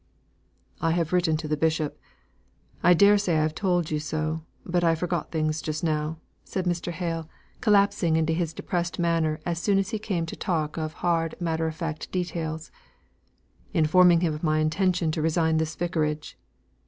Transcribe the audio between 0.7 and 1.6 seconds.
"I have written to the